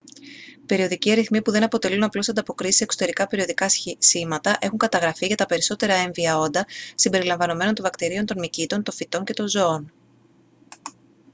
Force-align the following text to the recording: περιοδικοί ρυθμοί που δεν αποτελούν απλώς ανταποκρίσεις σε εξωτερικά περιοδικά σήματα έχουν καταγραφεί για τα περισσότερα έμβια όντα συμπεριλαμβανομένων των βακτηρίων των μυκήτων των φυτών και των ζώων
περιοδικοί 0.65 1.13
ρυθμοί 1.13 1.41
που 1.41 1.51
δεν 1.51 1.63
αποτελούν 1.63 2.03
απλώς 2.03 2.29
ανταποκρίσεις 2.29 2.75
σε 2.75 2.83
εξωτερικά 2.83 3.27
περιοδικά 3.27 3.67
σήματα 3.97 4.57
έχουν 4.61 4.77
καταγραφεί 4.77 5.25
για 5.25 5.35
τα 5.35 5.45
περισσότερα 5.45 5.93
έμβια 5.93 6.37
όντα 6.37 6.65
συμπεριλαμβανομένων 6.95 7.73
των 7.73 7.83
βακτηρίων 7.85 8.25
των 8.25 8.39
μυκήτων 8.39 8.83
των 8.83 8.93
φυτών 8.93 9.23
και 9.23 9.33
των 9.33 9.47
ζώων 9.47 9.91